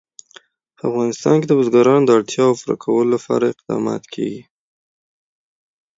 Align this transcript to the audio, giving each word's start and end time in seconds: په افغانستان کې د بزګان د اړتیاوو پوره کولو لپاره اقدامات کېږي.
په 0.77 0.81
افغانستان 0.91 1.35
کې 1.39 1.47
د 1.49 1.53
بزګان 1.59 2.01
د 2.05 2.09
اړتیاوو 2.17 2.57
پوره 2.61 2.75
کولو 2.83 3.09
لپاره 3.15 3.45
اقدامات 3.53 4.03
کېږي. 4.13 4.43